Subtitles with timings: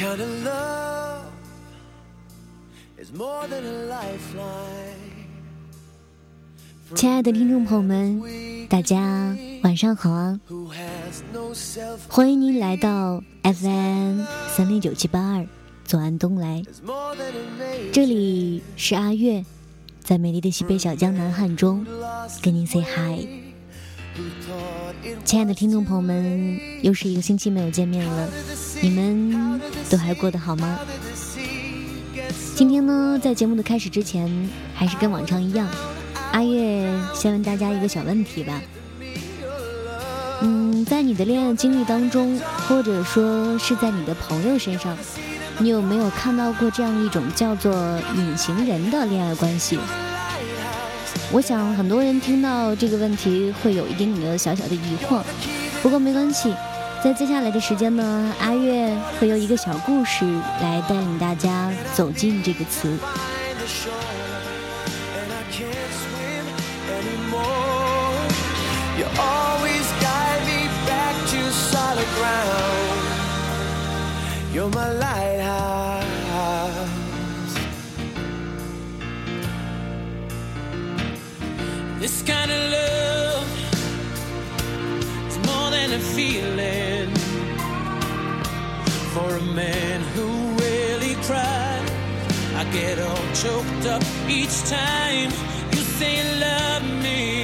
[0.00, 1.22] love
[2.98, 4.96] is more than a lifeline
[6.94, 8.22] 亲爱的听众朋友们，
[8.68, 10.38] 大家晚上好啊！
[12.08, 14.22] 欢迎您来到 FM
[14.54, 15.46] 三零九七八二，
[15.84, 16.62] 左岸东来，
[17.92, 19.44] 这里是阿月，
[20.00, 21.86] 在美丽的西北小江南汉中
[22.42, 23.26] 跟您 say hi。
[25.24, 28.28] 亲爱的听众朋友们，又是一个星期没有见面了。
[28.82, 30.76] 你们都还过得好吗？
[32.56, 35.68] 今天呢，在节目的开始之前，还是跟往常一样，
[36.32, 38.60] 阿月先问大家一个小问题吧。
[40.40, 42.36] 嗯，在你的恋爱经历当中，
[42.66, 44.98] 或者说是在你的朋友身上，
[45.58, 47.72] 你有没有看到过这样一种叫做
[48.16, 49.78] 隐形人的恋爱关系？
[51.30, 55.22] 我想很多人听到这个问题会有一点点的小小的疑惑，
[55.80, 56.52] 不过没关系，
[57.02, 60.24] 在接下来的时间呢，阿月会用一个小故事
[60.60, 62.96] 来带领大家走进这个词。
[62.96, 63.92] find the shore,
[93.34, 95.30] choked up each time
[95.72, 97.40] you say you love me.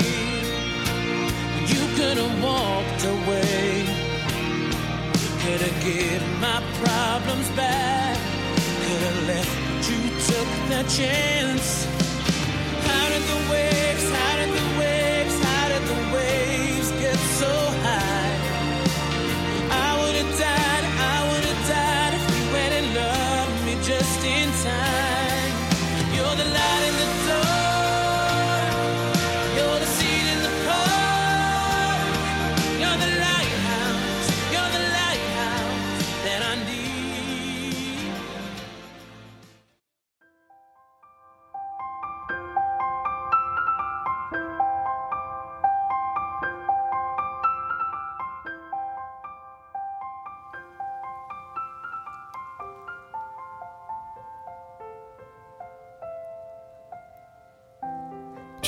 [1.73, 3.87] You could have walked away.
[5.43, 8.19] Could have given my problems back.
[8.83, 11.87] Could have left, but you took the chance.
[12.87, 14.11] How did the waves,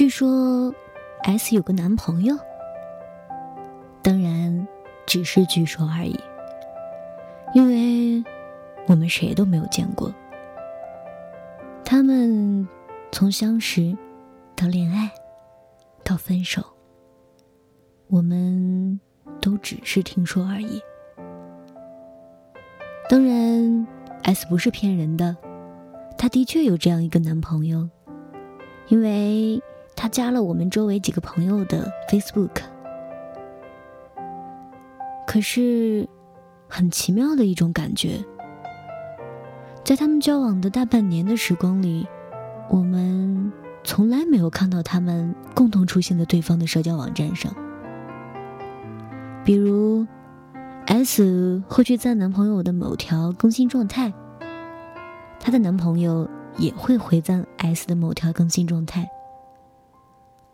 [0.00, 0.74] 据说
[1.24, 2.34] S 有个男朋友，
[4.00, 4.66] 当然
[5.06, 6.18] 只是据说而已，
[7.52, 8.24] 因为
[8.86, 10.10] 我们谁都没有见过。
[11.84, 12.66] 他们
[13.12, 13.94] 从相识
[14.56, 15.10] 到恋爱
[16.02, 16.64] 到分手，
[18.06, 18.98] 我们
[19.38, 20.80] 都只是听说而已。
[23.06, 23.86] 当然
[24.22, 25.36] ，S 不是骗人的，
[26.16, 27.86] 她的确有这样一个男朋友。
[28.88, 29.62] 因为
[30.00, 32.62] 他加了我们周围几个朋友的 Facebook。
[35.26, 36.08] 可是，
[36.66, 38.24] 很奇妙的一种感觉，
[39.84, 42.08] 在他们交往的大半年的时光里，
[42.70, 43.52] 我们
[43.84, 47.54] 从来没有看到他们共同出现在对方的社交网站上。
[49.44, 50.06] 比如
[50.86, 54.10] ，S 会去赞男朋友的某条更新状态，
[55.38, 59.06] 她的男朋友也会回赞 S 的某条更新状态。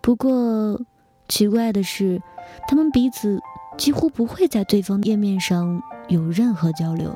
[0.06, 0.80] 不过，
[1.26, 2.22] 奇怪的是，
[2.68, 3.42] 他们彼此
[3.76, 7.12] 几乎不会在对方页面上有任何交流，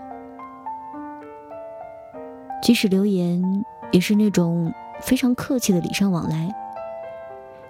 [2.61, 6.53] 即使留言也是那种非常客气的礼尚往来。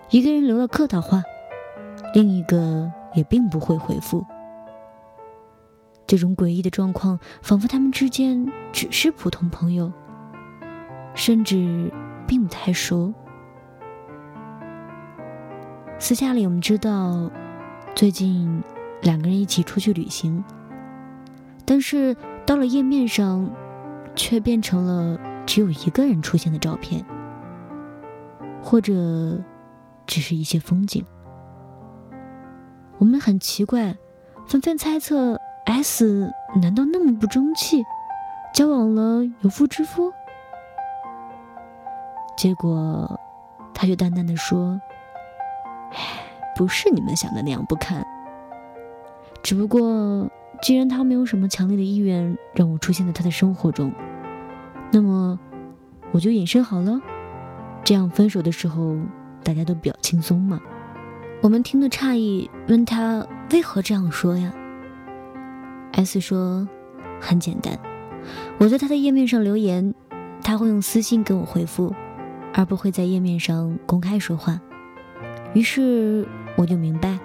[0.09, 1.23] 一个人留了客套话，
[2.15, 4.25] 另一个也并不会回复。
[6.07, 9.93] 这种诡异的状况，仿佛他们之间只是普通朋友。
[11.15, 11.93] 甚至
[12.27, 13.13] 并不太熟。
[16.03, 17.31] 私下里，我们知道，
[17.95, 18.65] 最近
[19.03, 20.43] 两个人一起出去旅行，
[21.67, 22.17] 但是
[22.47, 23.49] 到了页面上，
[24.17, 27.05] 却变成了只有一个人出现的照片，
[28.63, 28.93] 或者
[30.07, 31.05] 只是一些风景。
[32.97, 33.95] 我们很奇怪，
[34.49, 36.33] 纷纷猜测 S
[36.63, 37.85] 难道那么不争气，
[38.55, 40.11] 交往了有妇之夫？
[42.39, 43.21] 结果，
[43.75, 44.81] 他却淡淡的说：“，
[46.57, 48.05] 不是你们想的那样不堪。
[49.43, 50.31] 只不过，
[50.63, 53.93] 既然他没有什么强烈的意愿让我出现在他的生活中，
[54.93, 55.39] 那么
[56.13, 57.01] 我就隐身好了。
[57.83, 58.97] 这样分手的时候，
[59.43, 60.61] 大家都比较轻松嘛。”
[61.43, 64.53] 我们听得诧异，问他为何这样说呀
[65.93, 66.69] ？S 说
[67.19, 67.79] ：“很简单，
[68.59, 69.95] 我在他的页面上留言，
[70.43, 71.95] 他会用私信给我回复，
[72.53, 74.61] 而不会在页面上公开说话。
[75.53, 76.27] 于是
[76.57, 77.19] 我就明白，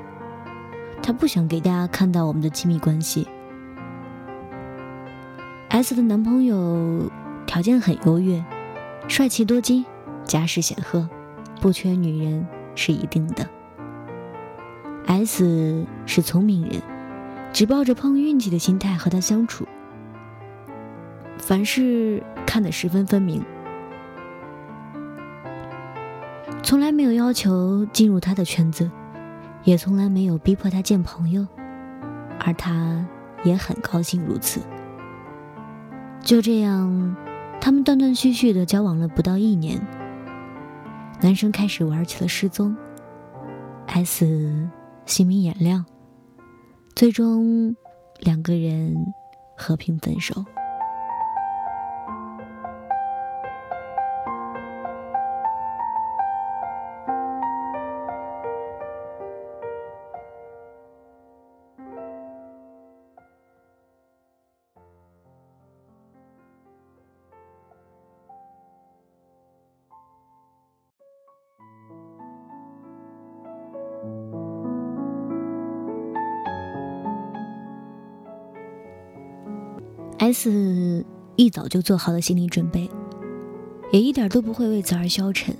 [1.02, 3.28] 他不想给大家看到我们的亲密关系。
[5.70, 7.12] S 的男朋友
[7.46, 8.44] 条件很优越，
[9.08, 9.86] 帅气多金，
[10.24, 11.08] 家世显赫，
[11.62, 13.48] 不缺女人是一定的。
[15.06, 16.82] S 是聪明人，
[17.54, 19.68] 只抱着碰运气的心态和他相处，
[21.38, 23.44] 凡事看得十分分明，
[26.66, 28.90] 从来没有要求进入他的圈子，
[29.66, 31.46] 也从来没有逼迫他见朋友，
[32.40, 33.08] 而他
[33.44, 34.60] 也很高兴如此。
[36.22, 37.16] 就这样，
[37.62, 39.80] 他们断断续续的交往了不到一年，
[41.22, 42.76] 男生开始玩起了失踪
[43.86, 44.68] ，S。
[45.06, 45.86] 心明眼亮，
[46.96, 47.76] 最终
[48.22, 49.14] 两个人
[49.56, 50.44] 和平分手。
[80.26, 81.06] S
[81.36, 82.90] 一早就做好了心理准备，
[83.92, 85.56] 也一点都不会为此而消沉。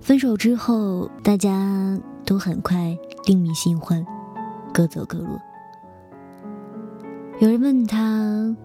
[0.00, 2.96] 分手之后，大家都很快
[3.26, 4.06] 另觅新欢，
[4.72, 5.36] 各走各路。
[7.40, 8.56] 有人问他：“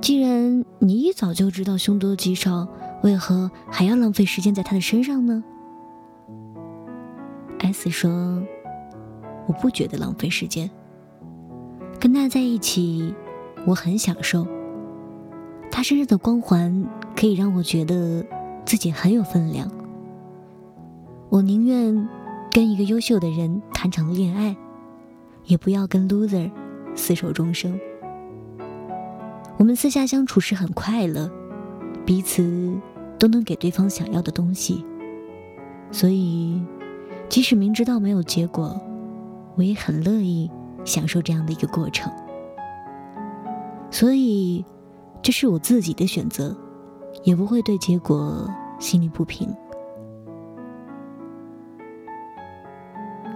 [0.00, 2.66] 既然你一早就知道凶多吉少，
[3.02, 5.44] 为何还要浪费时间在他的身上呢
[7.58, 8.42] ？”S 说
[9.46, 10.70] ：“我不觉得浪费时间，
[12.00, 13.14] 跟他在一起。”
[13.66, 14.46] 我很享受，
[15.70, 18.24] 他身上的光环可以让我觉得
[18.64, 19.70] 自己很有分量。
[21.30, 22.08] 我宁愿
[22.50, 24.54] 跟一个优秀的人谈场恋爱，
[25.46, 26.50] 也不要跟 loser
[26.94, 27.78] 厮守终生。
[29.56, 31.30] 我们私下相处时很快乐，
[32.04, 32.78] 彼此
[33.18, 34.84] 都能给对方想要的东西，
[35.90, 36.62] 所以
[37.28, 38.78] 即使明知道没有结果，
[39.56, 40.50] 我也很乐意
[40.84, 42.12] 享受这样的一个过程。
[43.94, 44.64] 所以，
[45.22, 46.52] 这是我自己的选择，
[47.22, 48.44] 也不会对结果
[48.80, 49.48] 心里不平。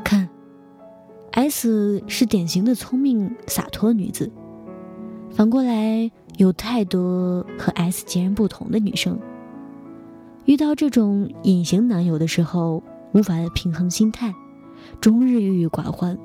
[0.02, 0.28] 看
[1.30, 4.32] ，S 是典型的聪明洒脱女子，
[5.30, 9.16] 反过来有太多和 S 截然不同的女生。
[10.44, 12.82] 遇到这种隐形男友的时候，
[13.12, 14.34] 无法平衡心态，
[15.00, 16.18] 终日郁郁寡欢，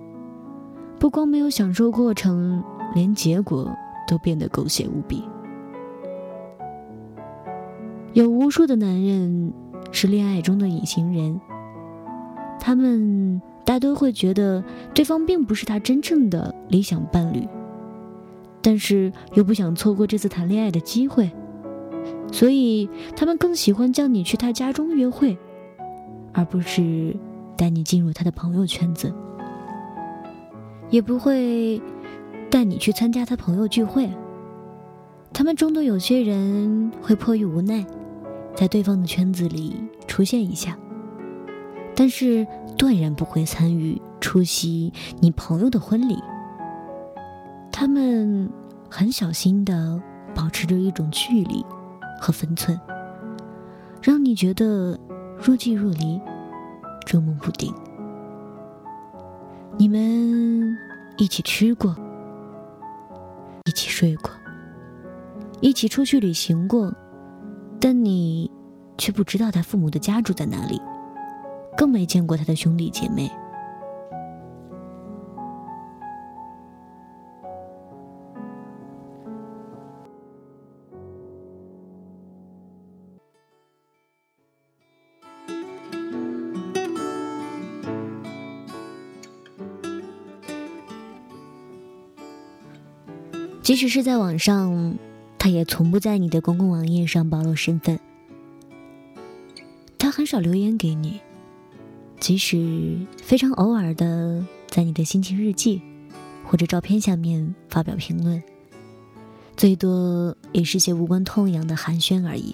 [0.97, 2.63] 不光没有享受过程，
[2.95, 3.71] 连结果。
[4.07, 5.23] 都变得狗血无比。
[8.13, 9.51] 有无数的男人
[9.91, 11.41] 是恋爱中的隐形人，
[12.59, 14.63] 他们大多会觉得
[14.93, 17.47] 对方并不是他真正的理想伴侣，
[18.61, 21.31] 但是又不想错过这次谈恋爱的机会，
[22.31, 25.35] 所以他们更喜欢叫你去他家中约会，
[26.33, 27.15] 而不是
[27.57, 29.11] 带你进入他的朋友圈子，
[30.91, 31.81] 也不会。
[32.53, 34.07] 带你去参加他朋友聚会，
[35.33, 37.83] 他们中的有些人会迫于无奈，
[38.55, 40.77] 在对方的圈子里出现一下，
[41.95, 42.45] 但是
[42.77, 46.15] 断然不会参与出席你朋友的婚礼。
[47.71, 48.47] 他们
[48.87, 49.99] 很小心的
[50.35, 51.65] 保持着一种距离
[52.21, 52.79] 和分寸，
[53.99, 54.95] 让你觉得
[55.43, 56.21] 若即若离，
[57.03, 57.73] 捉摸不定。
[59.75, 60.77] 你们
[61.17, 61.95] 一起吃过。
[63.73, 64.29] 一起睡过，
[65.59, 66.93] 一起出去旅行过，
[67.81, 68.47] 但你
[68.99, 70.79] 却不知道他父母的家住在哪里，
[71.75, 73.31] 更没见过他的兄弟姐妹。
[93.63, 94.97] 即使是在网上，
[95.39, 97.97] 他也从不在你的公共网页上暴露身份。
[99.97, 101.21] 他很少留言给你，
[102.19, 105.81] 即使非常偶尔的在你的心情日记
[106.43, 108.43] 或者照片下面发表评论，
[109.55, 112.53] 最多也是些无关痛痒的寒暄而已。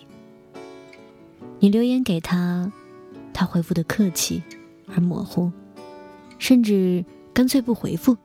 [1.60, 2.72] 你留言给他，
[3.34, 4.44] 他回复的客气
[4.86, 5.52] 而模糊，
[6.38, 8.16] 甚至干脆不回复。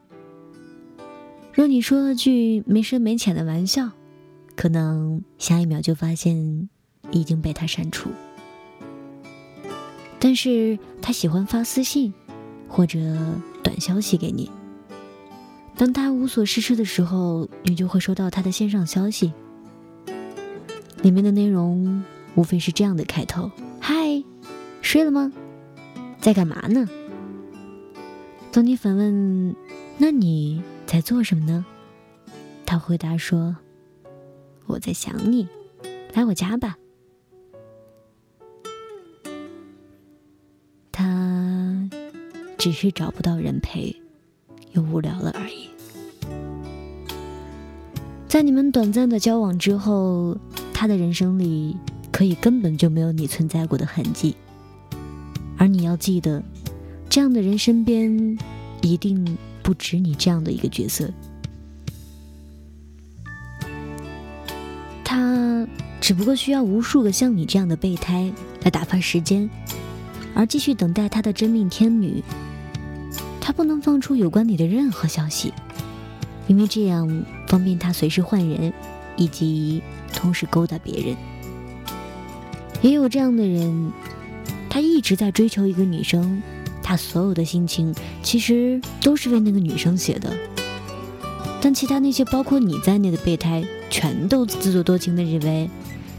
[1.55, 3.93] 若你说了句没深没浅的玩笑，
[4.57, 6.69] 可能下一秒就发现
[7.13, 8.11] 已经被他删除。
[10.19, 12.13] 但是他喜欢发私信
[12.67, 12.99] 或者
[13.63, 14.51] 短消息给你。
[15.77, 19.33] 当他无所事事的时候，你就会收到他的线上消息，
[21.03, 22.03] 里面的内容
[22.35, 23.95] 无非是这样的开头：“嗨，
[24.83, 25.33] 睡了吗？
[26.19, 26.89] 在干嘛呢？”
[28.51, 29.55] 当你反问
[29.99, 30.61] ：“那你
[30.95, 31.67] 在做什么呢？”
[32.65, 33.57] 他回答说
[34.67, 35.49] ：“我在想你，
[36.13, 36.79] 来我家吧。”
[40.93, 41.91] 他
[42.57, 44.01] 只是找不到人陪，
[44.71, 45.69] 又无聊了而已。
[48.29, 50.39] 在你们短暂的交往之后，
[50.73, 51.77] 他的人生里
[52.13, 54.37] 可以根本就没有你存在过的痕迹。
[55.59, 56.41] 而你要记得，
[57.11, 58.39] 这样的人身边
[58.85, 61.11] 一定不止你这样的一个角色。
[65.03, 65.67] 他
[66.01, 68.31] 只不过需要无数个像你这样的备胎
[68.63, 69.49] 来打发时间。
[70.35, 72.21] 而继续等待他的真命天女，
[73.41, 75.53] 他不能放出有关你的任何消息，
[76.49, 78.73] 因为这样方便他随时换人，
[79.17, 79.81] 以及
[80.13, 81.17] 同时勾搭别人。
[82.83, 83.93] 也有这样的人，
[84.69, 86.43] 他一直在追求一个女生，
[86.85, 90.31] 他所有的心情其实都是为那个女生写的，
[91.61, 95.71] 但其他那些包括你在内的备胎，全都自作多情的认为，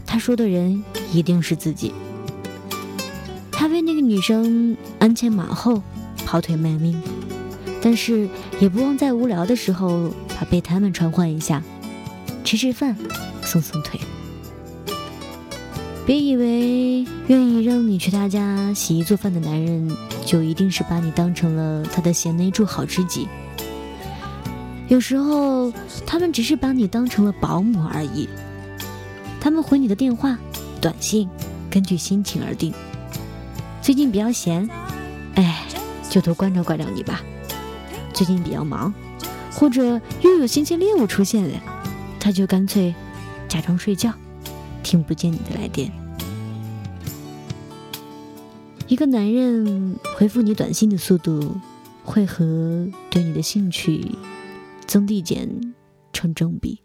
[0.04, 0.82] 他说的人
[1.12, 1.92] 一定是自己。
[3.52, 5.80] 他为那个女生鞍前马后，
[6.26, 7.00] 跑腿卖命，
[7.80, 8.28] 但是
[8.60, 11.62] 也不忘在无聊的时候把备胎们传唤一下，
[12.42, 12.96] 吃吃饭，
[13.42, 14.00] 送送腿。
[16.04, 19.90] 别以为愿意让你去他家洗衣做饭的男人，
[20.26, 23.28] 就一定是把你当成了他的贤内助、好知己。
[24.88, 25.72] 有时候，
[26.04, 28.28] 他们只是把你当成了保姆而已。
[29.40, 30.36] 他们回你的电话、
[30.80, 31.28] 短信，
[31.70, 32.74] 根据心情而定。
[33.80, 34.68] 最近比较闲，
[35.36, 35.64] 哎，
[36.10, 37.20] 就多关照关照你吧。
[38.12, 38.92] 最近比较忙，
[39.52, 41.60] 或者又有新鲜猎物出现了，
[42.18, 42.92] 他就干脆
[43.48, 44.12] 假装睡觉，
[44.82, 46.05] 听不见你的来电。
[48.88, 51.56] 一个男人回复你短信的速度，
[52.04, 54.12] 会和对你的兴趣
[54.86, 55.74] 增递减
[56.12, 56.80] 成正比。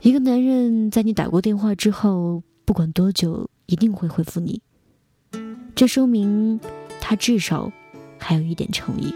[0.00, 4.62] 一个男人在你打过电话之后，不管多久，一定会回复你。
[5.74, 6.58] 这说明
[7.00, 7.70] 他至少
[8.18, 9.14] 还有一点诚意。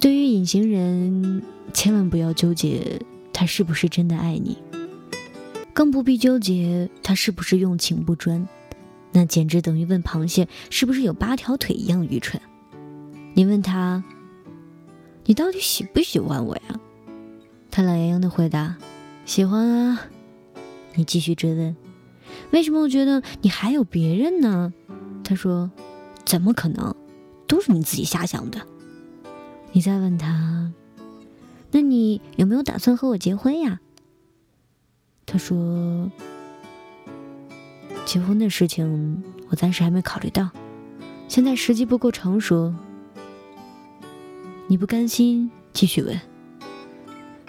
[0.00, 1.42] 对于隐形人，
[1.74, 2.98] 千万不要纠结
[3.34, 4.56] 他是不是真的爱你，
[5.72, 8.46] 更不必纠结他是不是用情不专，
[9.12, 12.40] 那简直等于问螃蟹是不是有八条腿一样愚蠢。
[13.34, 14.04] 你问他，
[15.24, 16.80] 你到底喜不喜欢我呀？
[17.70, 18.76] 他懒洋洋的回答，
[19.24, 20.02] 喜欢啊。
[20.94, 21.74] 你继续追问。
[22.50, 24.72] 为什么我觉得你还有别人呢？
[25.24, 25.70] 他说
[26.26, 26.94] ：“怎么可能？
[27.46, 28.60] 都是你自己瞎想的。”
[29.72, 30.70] 你再问他
[31.72, 33.80] ：“那你有没有打算和我结婚呀？”
[35.32, 36.10] 他说
[38.04, 40.50] ：“结婚的事情我暂时还没考虑到，
[41.26, 42.74] 现在时机不够成熟。”
[44.68, 46.20] 你不甘心，继续问：“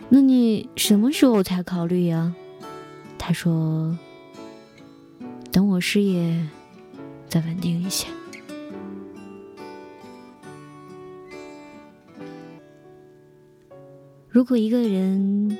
[0.07, 2.33] 那你什么时候才考虑呀？”
[3.19, 3.97] 他说。
[5.51, 6.49] 等我事业
[7.29, 8.07] 再稳定一些。
[14.27, 15.55] 如果一个人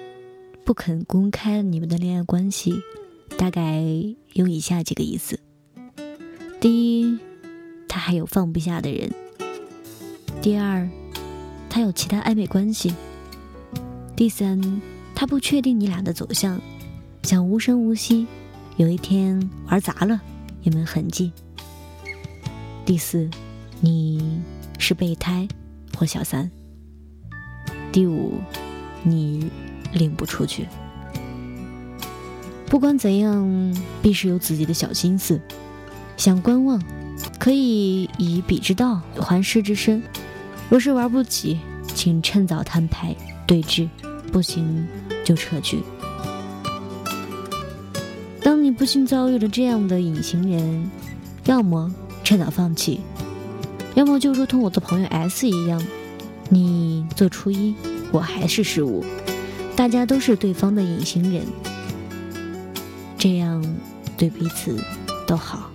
[0.66, 2.82] 不肯公开你们的恋爱关系，
[3.38, 3.84] 大概
[4.32, 5.40] 有以下几个意思：
[6.62, 7.20] 第一，
[7.88, 9.10] 他还有放不下的人；
[10.42, 10.90] 第二，
[11.70, 12.92] 他有其他暧昧关系；
[14.16, 14.82] 第三，
[15.14, 16.62] 他不确定你俩的走向，
[17.24, 18.26] 想无声无息。
[18.78, 20.20] 有一天玩砸了，
[20.64, 21.32] 也没痕迹。
[22.86, 23.30] 第四，
[23.82, 24.42] 你
[24.80, 25.48] 是备胎
[25.98, 26.50] 或小三。
[27.92, 28.40] 第五，
[29.04, 29.52] 你
[29.94, 30.68] 领不出去。
[32.68, 35.40] 不管怎样，必是有自己的小心思，
[36.18, 36.82] 想观望，
[37.38, 40.02] 可以以彼之道还施之身。
[40.70, 41.60] 若是玩不起，
[41.94, 43.88] 请趁早摊牌对峙，
[44.32, 44.88] 不行
[45.24, 45.84] 就撤局。
[48.42, 50.90] 当你不幸遭遇了这样的隐形人，
[51.46, 53.02] 要么趁早放弃，
[53.94, 55.80] 要么就如同我的朋友 S 一样，
[56.50, 57.76] 你做初一，
[58.12, 59.06] 我还是十五，
[59.76, 61.46] 大家都是对方的隐形人，
[63.18, 63.64] 这样
[64.18, 64.78] 对彼此
[65.28, 65.73] 都好。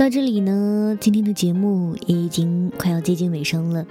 [0.00, 3.84] 到这里呢，今天的节目也已经快要接近尾声了，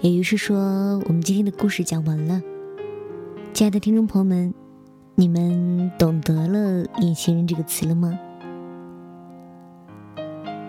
[0.00, 2.40] 也就是说，我们今天的故事讲完了。
[3.52, 4.54] 亲爱的听众朋友们，
[5.14, 8.18] 你们懂得了“隐形人”这个词了吗？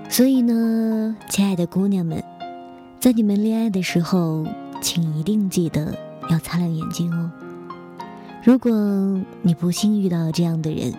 [0.10, 2.22] 所以呢，亲爱的姑娘们，
[3.00, 4.46] 在你们恋爱的时候，
[4.82, 5.98] 请一定记得
[6.30, 7.32] 要擦亮眼睛哦。
[8.44, 8.70] 如果
[9.42, 10.94] 你不幸遇到这样的人，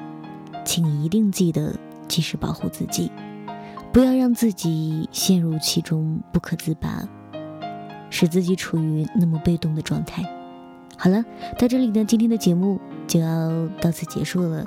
[0.65, 1.77] 请一定记得
[2.09, 3.11] 及时保护自己，
[3.93, 7.03] 不要让自己陷入其中不可自拔，
[8.11, 10.23] 使自己处于那么被动的状态。
[10.97, 11.25] 好了，
[11.59, 14.65] 到这里呢，今天的节目就要到此结束了。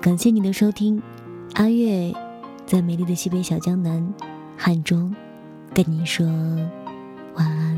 [0.00, 1.02] 感谢你的收听，
[1.54, 2.12] 阿月
[2.66, 4.14] 在美丽的西北小江南
[4.56, 5.14] 汉中
[5.72, 6.26] 跟您说
[7.36, 7.73] 晚安。